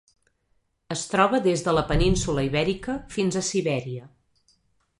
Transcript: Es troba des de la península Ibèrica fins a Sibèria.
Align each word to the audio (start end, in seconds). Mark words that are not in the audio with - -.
Es 0.95 1.03
troba 1.11 1.41
des 1.47 1.63
de 1.67 1.75
la 1.79 1.83
península 1.91 2.47
Ibèrica 2.49 2.97
fins 3.17 3.37
a 3.43 3.47
Sibèria. 3.51 4.09